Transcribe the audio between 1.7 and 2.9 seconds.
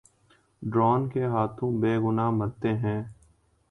بے گناہ مرتے